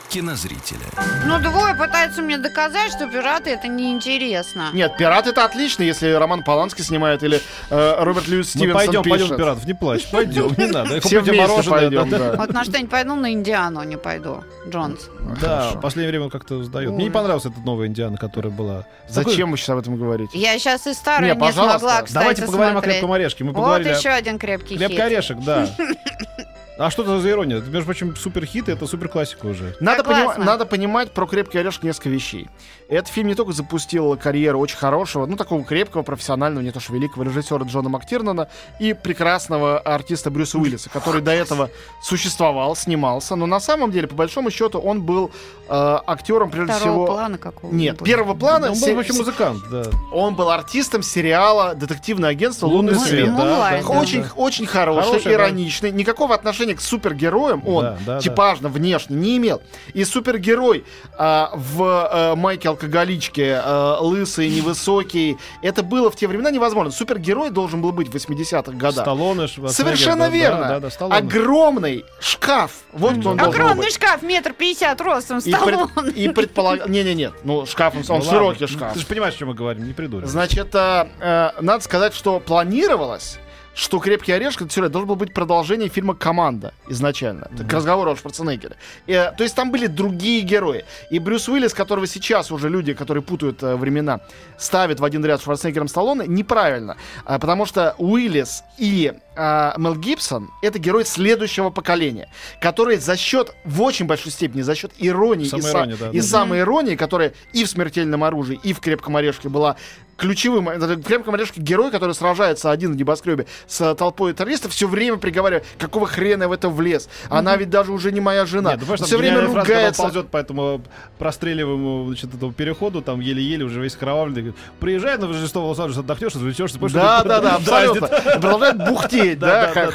кинозрителя. 0.09 0.85
ну, 1.25 1.39
двое 1.39 1.73
пытаются 1.75 2.21
мне 2.21 2.37
доказать, 2.37 2.91
что 2.91 3.07
пираты 3.07 3.49
это 3.49 3.67
неинтересно. 3.67 4.69
Нет, 4.73 4.95
пират 4.95 5.27
это 5.27 5.43
отлично, 5.43 5.83
если 5.83 6.11
Роман 6.11 6.43
Поланский 6.43 6.83
снимает 6.83 7.23
или 7.23 7.41
э, 7.69 7.95
Роберт 8.03 8.27
Льюис 8.27 8.53
Мы 8.55 8.61
Стивенсон 8.61 8.73
пойдем, 8.75 9.03
пойдем 9.03 9.17
пишет. 9.17 9.31
в 9.31 9.37
пиратов, 9.37 9.65
не 9.65 9.73
плачь, 9.73 10.09
пойдем, 10.11 10.53
не 10.55 10.67
надо. 10.67 11.01
Все 11.01 11.19
вместе 11.19 11.41
мороженое, 11.41 11.79
пойдем, 11.79 12.09
да, 12.09 12.17
да. 12.19 12.35
Вот 12.37 12.53
на 12.53 12.63
что-нибудь 12.63 12.91
пойду, 12.91 13.15
на 13.15 13.33
Индиану 13.33 13.83
не 13.83 13.97
пойду. 13.97 14.43
Джонс. 14.69 15.09
Да, 15.41 15.61
Хорошо. 15.61 15.77
в 15.77 15.81
последнее 15.81 16.11
время 16.11 16.25
он 16.25 16.31
как-то 16.31 16.63
сдает. 16.63 16.91
Мне 16.91 17.05
не 17.05 17.11
понравилась 17.11 17.45
эта 17.45 17.59
новая 17.59 17.87
Индиана, 17.87 18.17
которая 18.17 18.53
была. 18.53 18.85
Зачем 19.09 19.51
вы 19.51 19.57
сейчас 19.57 19.69
об 19.69 19.79
этом 19.79 19.97
говорите? 19.97 20.37
Я 20.37 20.57
сейчас 20.59 20.87
и 20.87 20.93
старую 20.93 21.35
Не, 21.35 21.51
смогла, 21.51 22.03
кстати, 22.03 22.13
Давайте 22.13 22.45
поговорим 22.45 22.77
о 22.77 22.81
крепком 22.81 23.11
орешке. 23.11 23.43
Мы 23.43 23.51
Вот 23.51 23.61
поговорили 23.61 23.89
еще 23.89 24.09
один 24.09 24.37
крепкий 24.37 24.77
Крепкий 24.77 25.01
орешек, 25.01 25.39
да. 25.39 25.67
А 26.77 26.91
что 26.91 27.01
это 27.03 27.19
за 27.19 27.29
ирония? 27.29 27.57
Это, 27.57 27.69
между 27.69 27.85
прочим, 27.85 28.15
супер 28.15 28.45
хит, 28.45 28.69
это 28.69 28.85
супер 28.85 29.09
классика 29.09 29.47
уже. 29.47 29.75
Надо, 29.79 30.03
поним- 30.03 30.43
надо 30.43 30.65
понимать 30.65 31.11
про 31.11 31.25
«Крепкий 31.25 31.57
орешек» 31.57 31.83
несколько 31.83 32.09
вещей. 32.09 32.47
Этот 32.87 33.09
фильм 33.09 33.27
не 33.27 33.35
только 33.35 33.51
запустил 33.51 34.15
карьеру 34.17 34.59
очень 34.59 34.77
хорошего, 34.77 35.25
ну, 35.25 35.35
такого 35.35 35.63
крепкого, 35.63 36.03
профессионального, 36.03 36.63
не 36.63 36.71
то 36.71 36.79
что 36.79 36.93
великого 36.93 37.23
режиссера 37.23 37.65
Джона 37.65 37.89
Мактирнана 37.89 38.47
и 38.79 38.93
прекрасного 38.93 39.79
артиста 39.79 40.29
Брюса 40.29 40.57
Уиллиса, 40.57 40.89
который 40.89 41.21
до 41.21 41.31
этого 41.31 41.69
существовал, 42.01 42.75
снимался, 42.75 43.35
но 43.35 43.45
на 43.45 43.59
самом 43.59 43.91
деле, 43.91 44.07
по 44.07 44.15
большому 44.15 44.51
счету, 44.51 44.79
он 44.79 45.01
был 45.01 45.31
э, 45.67 45.97
актером, 46.07 46.49
прежде 46.51 46.73
Второго 46.73 47.05
всего... 47.05 47.05
плана 47.07 47.37
какого 47.37 47.73
Нет, 47.73 48.01
первого 48.03 48.35
плана 48.35 48.71
Он 48.71 48.79
был, 48.79 48.95
в 48.95 48.99
общем, 48.99 49.15
музыкант, 49.15 49.63
да. 49.69 49.83
он 50.13 50.35
был 50.35 50.49
артистом 50.49 51.01
сериала 51.03 51.75
«Детективное 51.75 52.29
агентство 52.29 52.67
«Лунный 52.67 52.93
Лунный 52.93 53.07
свет», 53.07 53.25
свет». 53.25 53.35
да, 53.35 53.43
да, 53.43 53.81
да. 53.81 53.99
Очень, 53.99 54.23
да. 54.23 54.29
очень 54.35 54.65
хороший, 54.65 55.07
Хороший, 55.07 55.23
да. 55.25 55.33
ироничный. 55.33 55.91
Никакого 55.91 56.35
отношения 56.35 56.66
к 56.73 56.81
супергероям 56.81 57.67
он 57.67 57.83
Да, 57.83 57.97
да, 58.05 58.13
да. 58.15 58.19
типажно, 58.19 58.69
внешне 58.69 59.15
не 59.15 59.37
имел. 59.37 59.61
И 59.93 60.03
супергерой 60.03 60.85
а, 61.17 61.51
в 61.53 61.81
а, 61.83 62.35
майке 62.35 62.69
алкоголичке, 62.69 63.59
а, 63.63 63.99
лысый, 63.99 64.49
невысокий, 64.49 65.37
это 65.61 65.83
было 65.83 66.09
в 66.11 66.15
те 66.15 66.27
времена 66.27 66.51
невозможно. 66.51 66.91
Супергерой 66.91 67.49
должен 67.49 67.81
был 67.81 67.91
быть 67.91 68.07
в 68.09 68.15
80-х 68.15 68.71
годах. 68.73 69.03
Сталлоне, 69.05 69.47
Совершенно 69.47 70.25
да, 70.25 70.29
верно. 70.29 70.61
Да, 70.61 70.67
да, 70.69 70.79
да, 70.79 70.89
Сталлоне. 70.89 71.17
Огромный 71.17 72.05
шкаф. 72.19 72.71
Вот 72.93 73.17
кто 73.19 73.29
он 73.31 73.39
Огромный 73.41 73.85
быть. 73.85 73.93
шкаф, 73.95 74.21
метр 74.21 74.53
пятьдесят 74.53 74.99
ростом, 75.01 75.39
И, 75.39 75.41
пред- 75.51 75.57
Сталлоне. 75.89 76.11
и 76.11 76.29
предполаг... 76.29 76.87
Не-не-не, 76.87 77.31
ну 77.43 77.65
шкаф, 77.65 77.95
он, 77.95 78.03
Ну 78.07 78.13
ладно. 78.15 78.29
широкий 78.29 78.67
шкаф. 78.67 78.93
Ты 78.93 78.99
же 78.99 79.05
понимаешь, 79.05 79.35
о 79.35 79.37
чем 79.37 79.47
мы 79.49 79.53
говорим, 79.53 79.85
не 79.87 79.93
придурим. 79.93 80.27
Значит, 80.27 80.73
э, 80.73 81.51
надо 81.61 81.83
сказать, 81.83 82.13
что 82.13 82.39
планировалось, 82.39 83.39
что 83.77 83.99
«Крепкий 83.99 84.31
орешек» 84.31 84.63
это 84.63 84.73
сюжет 84.73 84.91
должен 84.91 85.07
был 85.07 85.15
быть 85.15 85.33
продолжение 85.33 85.87
фильма 85.87 86.15
«Команда» 86.15 86.73
изначально. 86.89 87.47
К 87.69 87.71
разговору 87.71 88.11
о 88.11 88.15
Шварценеггере. 88.15 88.75
Э, 89.05 89.31
то 89.37 89.43
есть 89.43 89.55
там 89.55 89.69
были 89.71 89.85
другие 89.85 90.41
герои. 90.41 90.83
И 91.11 91.19
Брюс 91.19 91.47
Уиллис, 91.47 91.75
которого 91.75 92.07
сейчас 92.07 92.51
уже 92.51 92.69
люди, 92.69 92.93
которые 92.93 93.21
путают 93.21 93.61
э, 93.61 93.75
времена, 93.75 94.21
ставят 94.57 94.99
в 94.99 95.03
один 95.03 95.23
ряд 95.23 95.41
с 95.41 95.43
Шварценеггером 95.43 95.87
Сталлоне, 95.87 96.25
неправильно. 96.25 96.97
А, 97.23 97.37
потому 97.37 97.67
что 97.67 97.93
Уиллис 97.99 98.63
и 98.79 99.13
а, 99.35 99.75
Мел 99.77 99.95
Гибсон— 99.95 100.49
это 100.63 100.79
герой 100.79 101.05
следующего 101.05 101.69
поколения, 101.69 102.29
которые 102.59 102.99
за 102.99 103.15
счет, 103.15 103.53
в 103.63 103.83
очень 103.83 104.07
большой 104.07 104.31
степени, 104.31 104.63
за 104.63 104.73
счет 104.73 104.91
иронии 104.97 105.45
и, 105.45 105.49
са- 105.49 105.61
Самоиронии, 105.61 105.95
да, 105.99 106.09
и 106.09 106.17
да. 106.17 106.23
самой 106.23 106.59
иронии, 106.61 106.95
которая 106.95 107.33
и 107.53 107.63
в 107.63 107.69
«Смертельном 107.69 108.23
оружии», 108.23 108.59
и 108.63 108.73
в 108.73 108.79
«Крепком 108.79 109.15
орешке» 109.17 109.49
была 109.49 109.75
ключевым. 110.17 110.69
Это 110.69 110.95
«Крепком 110.97 111.35
орешке» 111.35 111.61
герой, 111.61 111.91
который 111.91 112.13
сражается 112.13 112.71
один 112.71 112.93
в 112.93 112.95
небоскребе 112.95 113.45
с 113.67 113.95
толпой 113.95 114.33
террористов, 114.33 114.73
все 114.73 114.87
время 114.87 115.17
приговаривает, 115.17 115.65
какого 115.77 116.07
хрена 116.07 116.43
я 116.43 116.49
в 116.49 116.51
это 116.51 116.69
влез? 116.69 117.09
Она 117.29 117.55
ведь 117.55 117.69
даже 117.69 117.91
уже 117.91 118.11
не 118.11 118.19
моя 118.19 118.45
жена. 118.45 118.71
Нет, 118.71 118.81
ну, 118.87 118.97
там 118.97 119.05
все 119.05 119.17
время 119.17 119.41
фраза, 119.47 119.59
ругается. 119.59 120.01
ползет 120.01 120.29
по 120.29 120.37
этому 120.37 120.81
простреливаемому 121.17 122.07
значит, 122.07 122.33
этому 122.33 122.51
переходу, 122.51 123.01
там 123.01 123.19
еле-еле 123.19 123.63
уже 123.65 123.81
весь 123.81 123.95
кровавленный. 123.95 124.53
Приезжай 124.79 125.17
на 125.17 125.27
Рождество 125.27 125.61
в 125.61 125.69
Лос-Анджелес, 125.69 125.99
отдохнешь, 125.99 126.35
развлечешься. 126.35 126.79
Да, 126.97 127.23
да, 127.23 127.41
да, 127.41 127.55
абсолютно. 127.55 128.07
Продолжает 128.07 128.77
бухтеть, 128.77 129.39
Да, 129.39 129.91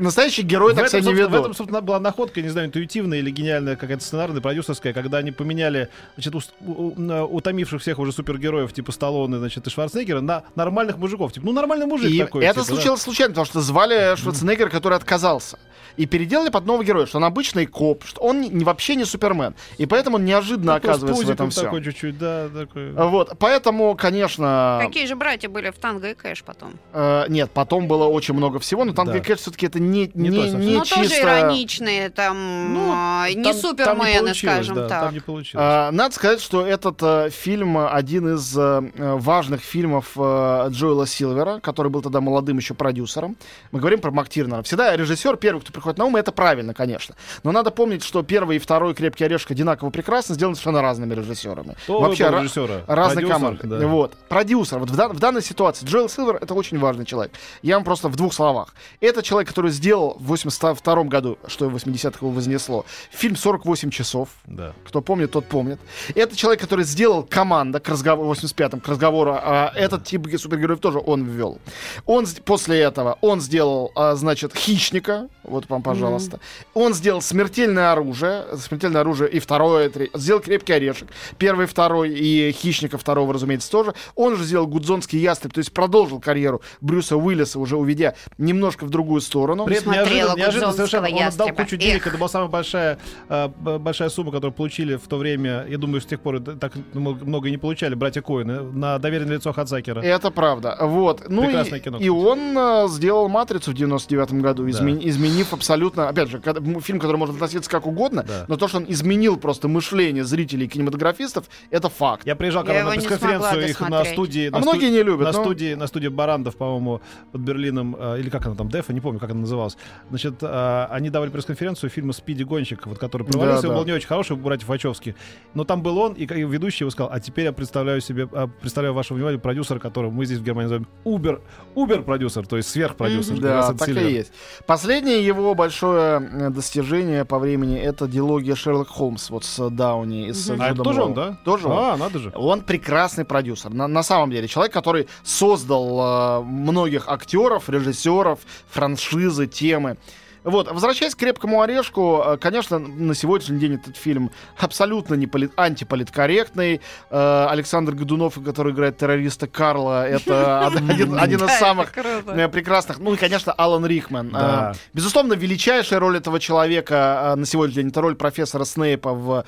настоящий 0.00 0.42
герой 0.42 0.74
так 0.74 0.88
себя 0.88 1.00
не 1.00 1.04
собственно, 1.04 1.28
в 1.28 1.30
этом, 1.30 1.42
ведут. 1.44 1.56
собственно, 1.56 1.80
была 1.80 2.00
находка, 2.00 2.42
не 2.42 2.48
знаю, 2.48 2.68
интуитивная 2.68 3.18
или 3.18 3.30
гениальная 3.30 3.76
какая-то 3.76 4.02
сценарная, 4.02 4.40
продюсерская, 4.40 4.92
когда 4.92 5.18
они 5.18 5.30
поменяли, 5.30 5.88
значит, 6.16 6.34
утомивших 6.60 7.80
всех 7.80 7.98
уже 7.98 8.12
супергероев, 8.12 8.72
типа 8.72 8.90
Сталлоне, 8.92 9.38
значит, 9.44 9.70
Шварценеггера, 9.70 10.20
на 10.20 10.42
нормальных 10.54 10.96
мужиков. 10.98 11.32
Типа, 11.32 11.46
ну, 11.46 11.52
нормальный 11.52 11.86
мужик 11.86 12.10
И 12.10 12.18
такой. 12.18 12.44
это 12.44 12.60
типа, 12.60 12.66
да. 12.66 12.74
случилось 12.74 13.02
случайно, 13.02 13.30
потому 13.32 13.46
что 13.46 13.60
звали 13.60 14.16
Шварценеггера, 14.16 14.68
который 14.70 14.96
отказался. 14.96 15.58
И 15.96 16.06
переделали 16.06 16.48
под 16.48 16.66
нового 16.66 16.82
героя, 16.82 17.06
что 17.06 17.18
он 17.18 17.24
обычный 17.24 17.66
коп, 17.66 18.04
что 18.04 18.20
он 18.20 18.40
не, 18.40 18.64
вообще 18.64 18.96
не 18.96 19.04
Супермен. 19.04 19.54
И 19.78 19.86
поэтому 19.86 20.16
он 20.16 20.24
неожиданно 20.24 20.72
Ну, 20.72 20.78
оказывается 20.78 21.24
в 21.24 21.30
этом 21.30 21.50
все. 21.50 21.62
такой 21.62 21.84
чуть-чуть, 21.84 22.18
да, 22.18 22.48
такой. 22.48 22.90
Вот, 22.92 23.34
поэтому, 23.38 23.94
конечно... 23.94 24.80
Какие 24.82 25.06
же 25.06 25.14
братья 25.14 25.48
были 25.48 25.70
в 25.70 25.76
Танго 25.78 26.10
и 26.10 26.14
Кэш 26.14 26.42
потом? 26.42 26.72
э, 26.92 27.26
нет, 27.28 27.52
потом 27.52 27.86
было 27.86 28.06
очень 28.06 28.34
много 28.34 28.58
всего, 28.58 28.84
но 28.84 28.92
Танго 28.92 29.12
Да. 29.12 29.18
и 29.18 29.22
Кэш 29.22 29.38
все-таки 29.38 29.66
это 29.66 29.78
не, 29.78 30.10
Не 30.14 30.30
не, 30.30 30.36
то 30.36 30.56
не 30.56 30.74
ну, 30.74 30.82
тоже 30.84 31.10
ироничные, 31.20 32.10
там, 32.10 32.74
Ну, 32.74 32.90
а, 32.92 33.28
не 33.28 33.34
Там- 33.44 33.52
там 33.52 33.54
супермены, 33.54 34.18
получилось, 34.18 34.38
скажем 34.38 34.74
да, 34.74 34.88
так. 34.88 35.00
Там 35.04 35.14
не 35.14 35.20
получилось. 35.20 35.64
А, 35.64 35.90
Надо 35.92 36.12
сказать, 36.14 36.40
что 36.40 36.66
этот 36.66 36.98
э, 37.02 37.30
фильм 37.30 37.78
один 37.78 38.34
из 38.34 38.56
э, 38.58 38.82
э, 38.96 39.14
важных 39.34 39.62
фильмов 39.62 40.12
э, 40.16 40.66
Джоэла 40.70 41.06
Силвера, 41.08 41.58
который 41.58 41.90
был 41.90 42.02
тогда 42.02 42.20
молодым 42.20 42.58
еще 42.58 42.72
продюсером. 42.74 43.36
Мы 43.72 43.80
говорим 43.80 44.00
про 44.00 44.12
МакТирнера. 44.12 44.62
Всегда 44.62 44.96
режиссер 44.96 45.36
первый, 45.38 45.60
кто 45.60 45.72
приходит 45.72 45.98
на 45.98 46.04
ум, 46.04 46.16
и 46.16 46.20
это 46.20 46.30
правильно, 46.30 46.72
конечно. 46.72 47.16
Но 47.42 47.50
надо 47.50 47.72
помнить, 47.72 48.04
что 48.04 48.22
первый 48.22 48.56
и 48.56 48.58
второй 48.60 48.94
«Крепкий 48.94 49.24
орешек» 49.24 49.50
одинаково 49.50 49.90
прекрасно 49.90 50.36
сделаны 50.36 50.54
совершенно 50.54 50.82
разными 50.82 51.14
режиссерами. 51.14 51.74
Кто 51.82 52.00
Вообще 52.00 52.28
режиссера? 52.30 52.82
разные 52.86 53.26
команды. 53.26 53.66
да. 53.66 53.86
Вот. 53.88 54.14
Продюсер. 54.28 54.78
Вот 54.78 54.90
в, 54.90 54.96
дан- 54.96 55.12
в 55.12 55.18
данной 55.18 55.42
ситуации 55.42 55.84
Джоэл 55.84 56.08
Силвер— 56.08 56.36
это 56.40 56.54
очень 56.54 56.78
важный 56.78 57.04
человек. 57.04 57.32
Я 57.62 57.74
вам 57.74 57.82
просто 57.84 58.08
в 58.08 58.14
двух 58.14 58.32
словах. 58.32 58.72
Это 59.00 59.20
человек, 59.24 59.48
который 59.48 59.72
сделал 59.72 60.16
в 60.20 60.26
82 60.28 61.04
году, 61.04 61.38
что 61.48 61.68
в 61.68 61.74
80-х 61.74 62.18
его 62.20 62.30
вознесло, 62.30 62.84
фильм 63.10 63.34
«48 63.34 63.90
часов». 63.90 64.28
Да. 64.46 64.74
Кто 64.86 65.00
помнит, 65.00 65.32
тот 65.32 65.46
помнит. 65.46 65.80
Это 66.14 66.36
человек, 66.36 66.60
который 66.60 66.84
сделал 66.84 67.24
команда 67.24 67.80
к 67.80 67.88
разговору, 67.88 68.32
в 68.32 68.38
85-м, 68.44 68.78
к 68.80 68.88
разговору, 68.88 69.23
а 69.32 69.72
этот 69.74 70.04
тип 70.04 70.26
супергероев 70.38 70.80
тоже 70.80 70.98
он 71.04 71.24
ввел. 71.24 71.58
Он 72.06 72.26
после 72.44 72.80
этого, 72.80 73.18
он 73.20 73.40
сделал, 73.40 73.92
а, 73.94 74.14
значит, 74.14 74.54
Хищника, 74.54 75.28
вот 75.42 75.68
вам, 75.68 75.82
пожалуйста. 75.82 76.40
Он 76.74 76.94
сделал 76.94 77.20
Смертельное 77.22 77.92
оружие, 77.92 78.44
Смертельное 78.56 79.00
оружие 79.02 79.30
и 79.30 79.38
второе, 79.38 79.88
тре- 79.90 80.10
сделал 80.14 80.40
Крепкий 80.40 80.72
орешек, 80.72 81.08
первый, 81.38 81.66
второй 81.66 82.10
и 82.10 82.52
Хищника 82.52 82.98
второго, 82.98 83.34
разумеется, 83.34 83.70
тоже. 83.70 83.94
Он 84.14 84.36
же 84.36 84.44
сделал 84.44 84.66
Гудзонский 84.66 85.18
ястреб, 85.18 85.52
то 85.52 85.58
есть 85.58 85.72
продолжил 85.72 86.20
карьеру 86.20 86.62
Брюса 86.80 87.16
Уиллиса, 87.16 87.58
уже 87.58 87.76
уведя 87.76 88.14
немножко 88.38 88.84
в 88.84 88.90
другую 88.90 89.20
сторону. 89.20 89.64
При 89.66 89.76
этом 89.76 89.92
Смотрела 89.94 90.08
неожиданно, 90.28 90.36
неожиданно 90.38 90.72
совершенно 90.72 91.06
он 91.08 91.14
отдал 91.14 91.26
ястреба. 91.26 91.56
кучу 91.62 91.76
денег. 91.76 91.96
Эх. 92.02 92.06
Это 92.08 92.18
была 92.18 92.28
самая 92.28 92.48
большая, 92.48 92.98
э, 93.28 93.48
б- 93.48 93.78
большая 93.78 94.08
сумма, 94.08 94.32
которую 94.32 94.52
получили 94.54 94.96
в 94.96 95.06
то 95.08 95.16
время. 95.16 95.66
Я 95.68 95.78
думаю, 95.78 96.00
с 96.00 96.06
тех 96.06 96.20
пор 96.20 96.36
это 96.36 96.56
так 96.56 96.72
много 96.94 97.48
и 97.48 97.50
не 97.50 97.58
получали 97.58 97.94
братья 97.94 98.22
Коины 98.22 98.60
на 98.62 98.98
доверенное 99.14 99.36
лицо 99.36 99.52
Хадзакера. 99.52 100.00
Это 100.00 100.30
правда. 100.30 100.76
Вот. 100.80 101.24
Ну 101.28 101.44
Прекрасное 101.44 101.78
и, 101.78 101.82
кино, 101.82 101.98
и 101.98 102.08
он 102.08 102.56
э, 102.56 102.86
сделал 102.88 103.28
«Матрицу» 103.28 103.70
в 103.70 103.74
99 103.74 104.32
году, 104.42 104.64
Да. 104.64 104.70
измен- 104.70 105.00
изменив 105.08 105.52
абсолютно... 105.52 106.08
Опять 106.08 106.28
же, 106.30 106.38
когда- 106.40 106.60
фильм, 106.80 106.98
который 106.98 107.16
может 107.16 107.34
относиться 107.36 107.70
как 107.70 107.86
угодно, 107.86 108.24
Да. 108.26 108.44
но 108.48 108.56
то, 108.56 108.68
что 108.68 108.78
он 108.78 108.86
изменил 108.88 109.36
просто 109.36 109.68
мышление 109.68 110.24
зрителей 110.24 110.66
и 110.66 110.68
кинематографистов, 110.68 111.44
это 111.70 111.88
факт. 111.88 112.26
Я 112.26 112.34
приезжал 112.36 112.64
когда 112.64 112.84
на 112.84 112.90
пресс-конференцию 112.90 113.68
их 113.68 113.80
на 113.80 114.04
студии. 114.04 114.48
А 114.48 114.52
на 114.52 114.58
многие 114.60 114.90
не 114.90 115.02
любят, 115.02 115.26
На 115.26 115.32
но- 115.32 115.42
студии, 115.44 115.74
на 115.74 115.86
студии 115.86 116.08
Барандов, 116.08 116.56
по-моему, 116.56 117.00
под 117.32 117.40
Берлином, 117.40 117.96
э, 117.98 118.20
или 118.20 118.30
как 118.30 118.46
она 118.46 118.54
там, 118.54 118.68
Дефа, 118.68 118.92
не 118.92 119.00
помню, 119.00 119.20
как 119.20 119.30
она 119.30 119.40
называлась. 119.40 119.76
Значит, 120.10 120.34
э, 120.42 120.86
они 120.90 121.10
давали 121.10 121.30
пресс-конференцию 121.30 121.90
фильма 121.90 122.12
«Спиди 122.12 122.42
Гонщик», 122.44 122.86
вот, 122.86 122.98
который 122.98 123.24
провалился, 123.26 123.62
Да, 123.62 123.68
он 123.68 123.74
да. 123.74 123.80
был 123.80 123.86
не 123.86 123.92
очень 123.92 124.08
хороший 124.08 124.36
братьев 124.36 124.68
Вачовски. 124.68 125.14
Но 125.54 125.64
там 125.64 125.82
был 125.82 125.98
он, 125.98 126.12
и, 126.14 126.26
как- 126.26 126.38
и 126.38 126.42
ведущий 126.44 126.84
его 126.84 126.90
сказал, 126.90 127.10
а 127.12 127.20
теперь 127.20 127.44
я 127.44 127.52
представляю 127.52 128.00
себе, 128.00 128.28
а, 128.32 128.46
представляю 128.46 128.94
вашему 129.04 129.18
вниманию 129.18 129.40
продюсера, 129.40 129.78
которого 129.78 130.10
мы 130.10 130.24
здесь 130.24 130.38
в 130.38 130.42
Германии 130.42 130.64
называем 130.64 130.88
Убер, 131.04 131.40
Убер-продюсер, 131.74 132.46
то 132.46 132.56
есть 132.56 132.70
сверхпродюсер. 132.70 133.34
как 133.34 133.42
Да, 133.42 133.72
так 133.74 133.88
и 133.88 133.92
Сильвер. 133.92 134.08
есть. 134.08 134.32
Последнее 134.66 135.24
его 135.24 135.54
большое 135.54 136.20
э, 136.20 136.50
достижение 136.50 137.24
по 137.24 137.38
времени 137.38 137.78
это 137.78 138.06
дилогия 138.08 138.54
Шерлок 138.54 138.88
Холмс 138.88 139.30
вот 139.30 139.44
с 139.44 139.70
Дауни 139.70 140.28
и 140.28 140.32
с 140.32 140.48
Мгм. 140.48 140.62
А 140.62 140.70
это 140.70 140.82
тоже 140.82 141.02
он, 141.02 141.14
да? 141.14 141.38
Тоже 141.44 141.68
он. 141.68 141.78
А, 141.78 141.96
надо 141.96 142.18
же. 142.18 142.32
Он 142.34 142.62
прекрасный 142.62 143.24
продюсер. 143.24 143.70
На, 143.70 143.88
на 143.88 144.02
самом 144.02 144.30
деле, 144.30 144.48
человек, 144.48 144.72
который 144.72 145.08
создал 145.22 146.40
э, 146.40 146.44
многих 146.44 147.08
актеров, 147.08 147.68
режиссеров, 147.68 148.40
франшизы, 148.68 149.46
темы. 149.46 149.96
Вот, 150.44 150.70
возвращаясь 150.70 151.14
к 151.14 151.18
крепкому 151.18 151.62
орешку, 151.62 152.22
э, 152.24 152.36
конечно, 152.36 152.78
на 152.78 153.14
сегодняшний 153.14 153.58
день 153.58 153.74
этот 153.76 153.96
фильм 153.96 154.30
абсолютно 154.58 155.14
не 155.14 155.26
полит- 155.26 155.52
антиполиткорректный. 155.56 156.82
Э, 157.10 157.46
Александр 157.48 157.94
Годунов, 157.94 158.38
который 158.44 158.74
играет 158.74 158.98
террориста 158.98 159.46
Карла, 159.46 160.06
это 160.06 160.66
один, 160.88 161.18
один 161.18 161.42
из 161.44 161.58
самых 161.58 161.96
э, 161.96 162.48
прекрасных. 162.48 162.98
Ну 162.98 163.14
и, 163.14 163.16
конечно, 163.16 163.52
Алан 163.52 163.86
Рихман. 163.86 164.28
Да. 164.30 164.74
Безусловно, 164.92 165.32
величайшая 165.32 165.98
роль 165.98 166.18
этого 166.18 166.38
человека 166.38 167.34
на 167.36 167.46
сегодняшний 167.46 167.82
день 167.82 167.90
это 167.90 168.02
роль 168.02 168.14
профессора 168.14 168.64
Снейпа 168.64 169.12
в 169.14 169.44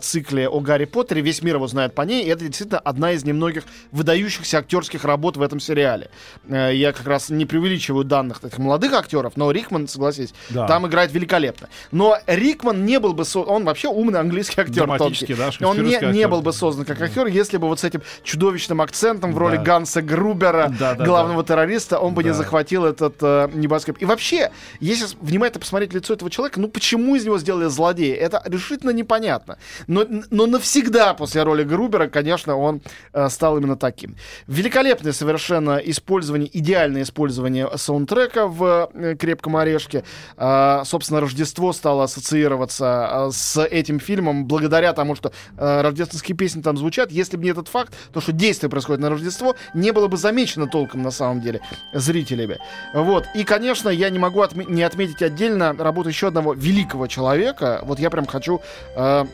цикле 0.00 0.48
о 0.48 0.60
Гарри 0.60 0.86
Поттере. 0.86 1.20
Весь 1.20 1.42
мир 1.42 1.56
его 1.56 1.66
знает 1.66 1.94
по 1.94 2.02
ней. 2.02 2.24
И 2.24 2.28
это 2.28 2.46
действительно 2.46 2.78
одна 2.78 3.12
из 3.12 3.24
немногих 3.24 3.64
выдающихся 3.90 4.58
актерских 4.58 5.04
работ 5.04 5.36
в 5.36 5.42
этом 5.42 5.60
сериале. 5.60 6.10
Я 6.48 6.92
как 6.92 7.06
раз 7.06 7.28
не 7.28 7.44
преувеличиваю 7.44 8.04
данных 8.04 8.40
таких 8.40 8.58
молодых 8.58 8.92
актеров, 8.94 9.36
но 9.36 9.50
Рихман, 9.50 9.88
согласись, 10.28 10.34
Да. 10.50 10.66
там 10.66 10.86
играет 10.86 11.12
великолепно. 11.12 11.68
Но 11.90 12.18
Рикман 12.26 12.84
не 12.84 12.98
был 12.98 13.12
бы... 13.12 13.24
со- 13.24 13.40
Он 13.40 13.64
вообще 13.64 13.88
умный 13.88 14.20
английский 14.20 14.60
актер. 14.60 14.86
Тонкий. 14.98 15.34
да, 15.34 15.44
Он 15.44 15.48
не, 15.48 15.52
шекспировский 15.52 16.06
не 16.08 16.18
актер. 16.22 16.28
был 16.28 16.42
бы 16.42 16.52
создан 16.52 16.84
как 16.84 17.00
актер, 17.00 17.26
если 17.26 17.56
бы 17.58 17.68
вот 17.68 17.80
с 17.80 17.84
этим 17.84 18.02
чудовищным 18.22 18.80
акцентом 18.80 19.32
в 19.32 19.38
роли 19.38 19.56
Да. 19.56 19.62
Ганса 19.62 20.02
Грубера, 20.02 20.72
Да, 20.78 20.94
да, 20.94 21.04
главного 21.04 21.44
террориста, 21.44 21.98
он 21.98 22.14
бы 22.14 22.22
не 22.22 22.30
Да. 22.30 22.34
захватил 22.36 22.84
этот 22.84 23.16
э, 23.20 23.48
небоскреб. 23.54 23.98
И 24.00 24.04
вообще, 24.04 24.50
если 24.80 25.16
внимательно 25.20 25.60
посмотреть 25.60 25.92
лицо 25.94 26.14
этого 26.14 26.30
человека, 26.30 26.60
ну 26.60 26.68
почему 26.68 27.16
из 27.16 27.24
него 27.24 27.38
сделали 27.38 27.66
злодея? 27.68 28.16
Это 28.16 28.42
решительно 28.46 28.90
непонятно. 28.90 29.58
Но, 29.86 30.06
но 30.30 30.46
навсегда 30.46 31.14
после 31.14 31.42
роли 31.42 31.64
Грубера, 31.64 32.08
конечно, 32.08 32.56
он 32.56 32.80
э, 33.12 33.28
стал 33.28 33.58
именно 33.58 33.76
таким. 33.76 34.16
Великолепное 34.46 35.12
совершенно 35.12 35.76
использование, 35.76 36.48
идеальное 36.52 37.02
использование 37.02 37.68
саундтрека 37.76 38.46
в 38.46 38.90
э, 38.94 39.16
«Крепком 39.16 39.56
орешке». 39.56 40.04
Э, 40.36 40.82
собственно, 40.84 41.20
Рождество 41.20 41.72
стало 41.72 42.04
ассоциироваться 42.04 43.08
э, 43.12 43.30
с 43.32 43.62
этим 43.64 44.00
фильмом 44.00 44.46
благодаря 44.46 44.92
тому, 44.92 45.14
что 45.14 45.32
э, 45.56 45.80
рождественские 45.82 46.36
песни 46.36 46.62
там 46.62 46.76
звучат. 46.76 47.10
Если 47.12 47.36
бы 47.36 47.44
не 47.44 47.50
этот 47.50 47.68
факт, 47.68 47.94
то, 48.12 48.20
что 48.20 48.32
действие 48.32 48.70
происходит 48.70 49.00
на 49.00 49.10
Рождество, 49.10 49.54
не 49.74 49.90
было 49.92 50.08
бы 50.08 50.16
замечено 50.16 50.66
толком 50.66 51.02
на 51.02 51.10
самом 51.10 51.40
деле 51.40 51.60
зрителями. 51.92 52.58
Вот. 52.94 53.24
И, 53.34 53.44
конечно, 53.44 53.88
я 53.88 54.10
не 54.10 54.18
могу 54.18 54.42
отме- 54.42 54.68
не 54.70 54.82
отметить 54.82 55.22
отдельно 55.22 55.72
работу 55.78 56.08
еще 56.08 56.28
одного 56.28 56.54
великого 56.54 57.06
человека. 57.06 57.80
Вот 57.84 57.98
я 57.98 58.10
прям 58.10 58.26
хочу 58.26 58.60
э, 58.96 59.24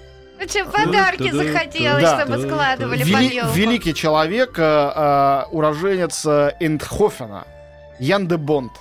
Ну 0.40 0.48
что, 0.48 0.64
подарки 0.66 1.30
захотелось, 1.30 2.02
Да. 2.02 2.20
чтобы 2.20 2.42
складывали 2.46 3.02
Вели- 3.04 3.12
под 3.12 3.32
елку. 3.32 3.52
великий 3.54 3.94
человек, 3.94 4.58
э, 4.58 4.62
э, 4.62 5.42
уроженец 5.50 6.24
Эндхофена, 6.60 7.44
Ян 7.98 8.26
де 8.28 8.36
Бонд. 8.36 8.72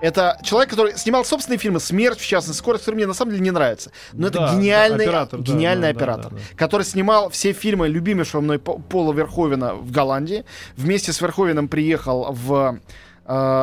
Это 0.00 0.38
человек, 0.42 0.70
который 0.70 0.96
снимал 0.96 1.24
собственные 1.24 1.58
фильмы 1.58 1.80
«Смерть», 1.80 2.18
в 2.20 2.26
частности, 2.26 2.58
«Скорость», 2.58 2.84
который 2.84 2.96
мне 2.96 3.06
на 3.06 3.14
самом 3.14 3.32
деле 3.32 3.42
не 3.44 3.50
нравится. 3.50 3.90
Но 4.12 4.30
Да, 4.30 4.44
это 4.46 4.54
гениальный, 4.56 4.98
да, 4.98 5.04
оператор, 5.04 5.40
да, 5.40 5.52
гениальный 5.52 5.88
да, 5.88 5.92
да, 5.92 5.98
оператор, 5.98 6.32
да, 6.32 6.38
да. 6.38 6.42
который 6.56 6.82
снимал 6.82 7.30
все 7.30 7.52
фильмы 7.52 7.88
любимейшего 7.88 8.40
мной 8.40 8.58
По- 8.58 8.78
Пола 8.78 9.12
Верховена 9.12 9.74
в 9.74 9.90
Голландии. 9.90 10.44
Вместе 10.76 11.12
с 11.12 11.20
Верховеном 11.20 11.68
приехал 11.68 12.28
в 12.32 12.78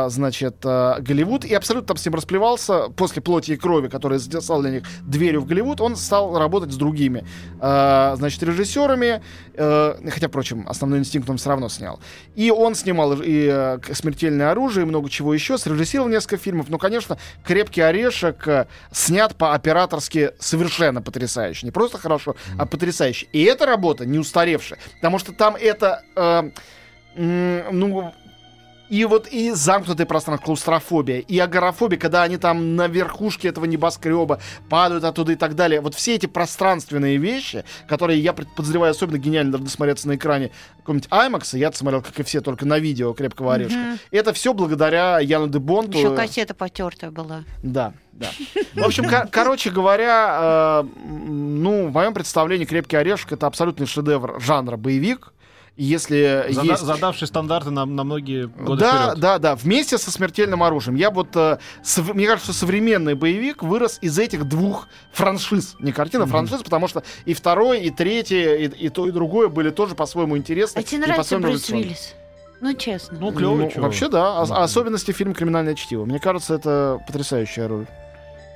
значит, 0.09 0.57
э, 0.63 0.95
Голливуд 0.99 1.43
и 1.43 1.53
абсолютно 1.53 1.87
там 1.87 1.97
с 1.97 2.05
ним 2.05 2.15
расплевался. 2.15 2.89
После 2.89 3.21
«Плоти 3.21 3.51
и 3.51 3.57
крови», 3.57 3.89
который 3.89 4.19
стал 4.19 4.61
для 4.61 4.71
них 4.71 4.83
дверью 5.01 5.41
в 5.41 5.45
Голливуд, 5.45 5.81
он 5.81 5.95
стал 5.95 6.37
работать 6.37 6.71
с 6.71 6.75
другими, 6.77 7.25
э, 7.59 8.13
значит, 8.15 8.41
режиссерами, 8.43 9.21
хотя, 9.55 10.27
впрочем, 10.27 10.65
«Основной 10.67 10.99
инстинкт» 10.99 11.29
он 11.29 11.37
все 11.37 11.49
равно 11.49 11.67
снял. 11.67 11.99
И 12.35 12.51
он 12.51 12.75
снимал 12.75 13.13
и 13.21 13.77
«Смертельное 13.91 14.51
оружие», 14.51 14.85
и 14.85 14.87
много 14.87 15.09
чего 15.09 15.33
еще, 15.33 15.57
срежиссировал 15.57 16.09
несколько 16.09 16.37
фильмов, 16.37 16.69
но, 16.69 16.77
конечно, 16.77 17.17
«Крепкий 17.43 17.81
орешек» 17.81 18.67
снят 18.91 19.35
по-операторски 19.35 20.31
совершенно 20.39 21.01
потрясающе. 21.01 21.65
Не 21.65 21.71
просто 21.71 21.97
хорошо, 21.97 22.35
а 22.57 22.65
потрясающе. 22.65 23.27
И 23.33 23.43
эта 23.43 23.65
работа 23.65 24.05
не 24.05 24.19
устаревшая, 24.19 24.79
потому 24.95 25.19
что 25.19 25.33
там 25.33 25.55
это... 25.55 26.03
э, 26.15 26.51
ну, 27.17 28.13
и 28.89 29.05
вот 29.05 29.27
и 29.27 29.51
замкнутое 29.51 30.05
пространство, 30.05 30.45
клаустрофобия, 30.45 31.19
и 31.19 31.37
агорафобия, 31.39 31.97
когда 31.99 32.23
они 32.23 32.37
там 32.37 32.75
на 32.75 32.87
верхушке 32.87 33.49
этого 33.49 33.65
небоскреба 33.65 34.39
падают 34.69 35.03
оттуда 35.03 35.33
и 35.33 35.35
так 35.35 35.55
далее. 35.55 35.81
Вот 35.81 35.95
все 35.95 36.15
эти 36.15 36.25
пространственные 36.25 37.17
вещи, 37.17 37.63
которые 37.87 38.19
я 38.19 38.33
подозреваю 38.33 38.91
особенно 38.91 39.17
гениально 39.17 39.51
должны 39.51 39.69
смотреться 39.69 40.07
на 40.07 40.15
экране 40.15 40.51
какого-нибудь 40.79 41.09
IMAX, 41.09 41.57
я 41.57 41.71
смотрел, 41.71 42.01
как 42.01 42.19
и 42.19 42.23
все, 42.23 42.41
только 42.41 42.65
на 42.65 42.79
видео 42.79 43.13
«Крепкого 43.13 43.55
орешка». 43.55 43.77
Мгм. 43.77 43.99
Это 44.11 44.33
все 44.33 44.53
благодаря 44.53 45.19
Яну 45.19 45.47
де 45.47 45.59
Бонту. 45.59 45.97
Еще 45.97 46.15
кассета 46.15 46.53
потертая 46.53 47.11
была. 47.11 47.43
Да, 47.63 47.93
да. 48.13 48.29
В 48.73 48.83
общем, 48.83 49.09
кор- 49.09 49.27
короче 49.29 49.69
говоря, 49.69 50.83
э, 50.83 50.87
ну, 51.05 51.87
в 51.87 51.93
моем 51.93 52.13
представлении 52.13 52.65
«Крепкий 52.65 52.95
орешек»— 52.95 53.31
это 53.33 53.47
абсолютный 53.47 53.85
шедевр 53.85 54.39
жанра 54.39 54.77
боевик. 54.77 55.33
Если 55.77 56.45
Зада- 56.49 56.67
есть... 56.71 56.81
Задавший 56.81 57.27
стандарты 57.27 57.69
на, 57.69 57.85
на 57.85 58.03
многие 58.03 58.47
годы 58.47 58.81
Да, 58.81 59.01
вперед. 59.03 59.19
да, 59.19 59.37
да. 59.37 59.55
Вместе 59.55 59.99
со 59.99 60.09
смертельным 60.09 60.63
оружием. 60.63 60.95
Я 60.95 61.11
вот, 61.11 61.35
э, 61.35 61.59
сов- 61.83 62.15
мне 62.15 62.25
кажется, 62.25 62.51
что 62.51 62.59
современный 62.61 63.13
боевик 63.13 63.61
вырос 63.61 63.99
из 64.01 64.17
этих 64.17 64.45
двух 64.49 64.87
франшиз. 65.13 65.75
Не 65.79 65.91
картина, 65.91 66.23
а 66.23 66.27
франшиз, 66.27 66.63
потому 66.63 66.87
что 66.87 67.03
и 67.25 67.33
второй, 67.35 67.81
и 67.81 67.91
третий, 67.91 68.65
и, 68.65 68.85
и 68.85 68.89
то, 68.89 69.07
и 69.07 69.11
другое 69.11 69.49
были 69.49 69.69
тоже 69.69 69.93
по-своему 69.93 70.35
интересны. 70.35 70.79
А 70.79 70.83
тебе 70.83 71.01
нравится 71.05 71.37
Брюс. 71.37 71.69
Уиллис? 71.69 72.15
Ну, 72.59 72.73
честно. 72.73 73.19
Ну, 73.21 73.31
клевый, 73.31 73.71
Ну, 73.75 73.81
вообще, 73.83 74.09
да. 74.09 74.41
А- 74.41 74.45
Ну. 74.47 74.55
а 74.55 74.63
особенности 74.63 75.11
фильма 75.11 75.35
«Криминальное 75.35 75.75
чтиво». 75.75 76.05
Мне 76.05 76.19
кажется, 76.19 76.55
это 76.55 76.99
потрясающая 77.05 77.67
роль. 77.67 77.85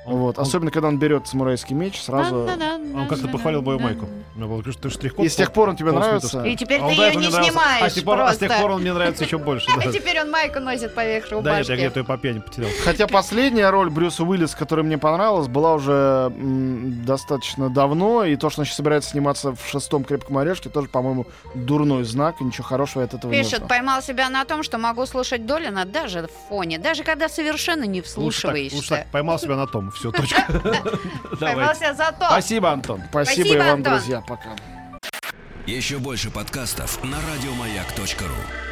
Вот. 0.04 0.38
он- 0.38 0.42
Особенно, 0.42 0.70
когда 0.70 0.88
он 0.88 0.98
берет 0.98 1.26
самурайский 1.28 1.74
меч, 1.74 2.00
сразу... 2.00 2.48
Он 2.94 3.06
как-то 3.08 3.28
похвалил 3.28 3.62
мою 3.62 3.78
майку. 3.78 4.06
У 4.34 4.38
меня 4.38 4.46
было, 4.48 4.62
ты 4.62 4.90
штрих-код 4.90 5.24
И 5.24 5.28
с 5.28 5.36
тех 5.36 5.52
пор 5.52 5.68
он 5.70 5.76
тебе 5.76 5.92
нравится? 5.92 6.42
И 6.44 6.56
теперь 6.56 6.80
А 6.80 6.88
ты 6.88 6.94
ее 6.94 7.14
не 7.16 7.30
снимаешь 7.30 7.82
А 7.82 7.90
с 7.90 7.94
тех 7.94 8.04
пор- 8.04 8.20
а 8.20 8.32
с 8.32 8.38
тех 8.38 8.52
пор 8.60 8.70
он 8.72 8.80
мне 8.80 8.92
нравится 8.92 9.24
еще 9.24 9.38
больше. 9.38 9.66
да. 9.68 9.82
А 9.88 9.92
теперь 9.92 10.20
он 10.20 10.30
майку 10.30 10.58
носит 10.60 10.94
поверх 10.94 11.28
Да, 11.30 11.36
рубашки. 11.36 11.70
я 11.70 11.76
где-то 11.76 12.00
ее 12.00 12.04
по 12.04 12.16
пьяни 12.18 12.38
потерял. 12.40 12.70
Хотя 12.84 13.06
последняя 13.06 13.70
роль 13.70 13.90
Брюса 13.90 14.24
Уиллиса, 14.24 14.56
которая 14.56 14.84
мне 14.84 14.98
понравилась, 14.98 15.48
была 15.48 15.74
уже 15.74 16.32
м, 16.34 17.04
достаточно 17.04 17.68
давно, 17.70 18.24
и 18.24 18.36
то, 18.36 18.50
что 18.50 18.60
он 18.62 18.66
сейчас 18.66 18.76
собирается 18.76 19.10
сниматься 19.10 19.54
в 19.54 19.60
шестом 19.68 20.04
крепком 20.04 20.38
орешке, 20.38 20.68
тоже, 20.70 20.88
по-моему, 20.88 21.26
дурной 21.54 22.04
знак, 22.04 22.36
и 22.40 22.44
ничего 22.44 22.64
хорошего 22.64 23.04
от 23.04 23.14
этого 23.14 23.30
Пишет, 23.32 23.52
вышло. 23.52 23.66
поймал 23.66 24.02
себя 24.02 24.28
на 24.30 24.44
том, 24.44 24.62
что 24.62 24.78
могу 24.78 25.04
слушать 25.06 25.46
Долина 25.46 25.84
даже 25.84 26.22
в 26.28 26.48
фоне, 26.48 26.78
даже 26.78 27.04
когда 27.04 27.28
совершенно 27.28 27.84
не 27.84 28.00
Лучше 28.00 28.02
так, 28.02 28.06
вслушиваешься. 28.10 28.76
лучше 28.76 28.88
так. 28.88 29.06
Поймал 29.12 29.38
себя 29.38 29.56
на 29.56 29.66
том. 29.66 29.91
Все, 29.94 30.10
точка. 30.10 30.44
Поймал 30.48 30.90
Давайте. 31.40 31.74
себя 31.80 31.94
за 31.94 32.12
то. 32.12 32.26
Спасибо, 32.26 32.70
Антон. 32.70 33.02
Спасибо, 33.10 33.34
Спасибо, 33.34 33.54
и 33.54 33.58
вам, 33.58 33.70
Антон. 33.78 33.92
друзья, 33.94 34.20
пока. 34.20 34.56
Еще 35.66 35.98
больше 35.98 36.30
подкастов 36.30 37.02
на 37.04 37.18
радиомаяк.ру. 37.32 38.71